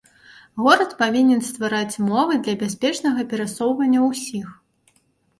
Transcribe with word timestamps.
Горад 0.67 0.93
павінен 1.01 1.41
ствараць 1.49 1.99
умовы 2.03 2.37
для 2.47 2.55
бяспечнага 2.61 3.25
перасоўвання 3.33 3.99
ўсіх. 4.07 4.47